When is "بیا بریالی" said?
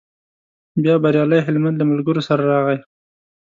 0.83-1.39